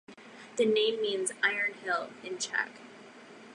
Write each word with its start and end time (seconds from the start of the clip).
The 0.55 0.65
name 0.65 0.99
means 0.99 1.31
"iron 1.43 1.73
hill" 1.75 2.09
in 2.23 2.39
Czech. 2.39 2.81